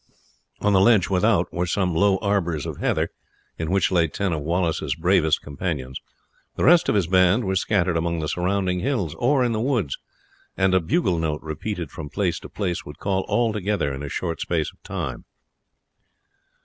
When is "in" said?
3.59-3.69, 9.43-9.51, 13.93-14.01